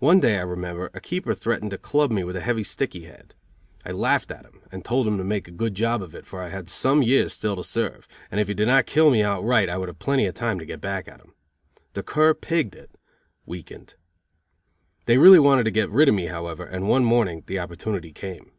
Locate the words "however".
16.26-16.64